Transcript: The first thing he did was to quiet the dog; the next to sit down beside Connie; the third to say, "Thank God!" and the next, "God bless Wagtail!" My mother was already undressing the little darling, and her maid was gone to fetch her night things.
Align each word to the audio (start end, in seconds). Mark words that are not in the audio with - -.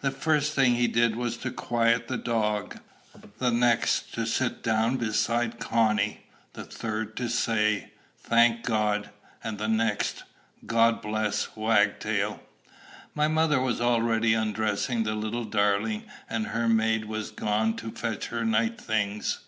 The 0.00 0.10
first 0.10 0.54
thing 0.54 0.76
he 0.76 0.86
did 0.88 1.14
was 1.14 1.36
to 1.36 1.50
quiet 1.50 2.08
the 2.08 2.16
dog; 2.16 2.78
the 3.36 3.50
next 3.50 4.14
to 4.14 4.24
sit 4.24 4.62
down 4.62 4.96
beside 4.96 5.58
Connie; 5.58 6.24
the 6.54 6.64
third 6.64 7.18
to 7.18 7.28
say, 7.28 7.90
"Thank 8.18 8.64
God!" 8.64 9.10
and 9.44 9.58
the 9.58 9.68
next, 9.68 10.24
"God 10.64 11.02
bless 11.02 11.54
Wagtail!" 11.54 12.40
My 13.14 13.28
mother 13.28 13.60
was 13.60 13.78
already 13.78 14.32
undressing 14.32 15.02
the 15.02 15.14
little 15.14 15.44
darling, 15.44 16.04
and 16.30 16.46
her 16.46 16.66
maid 16.66 17.04
was 17.04 17.30
gone 17.30 17.76
to 17.76 17.90
fetch 17.90 18.28
her 18.28 18.46
night 18.46 18.80
things. 18.80 19.40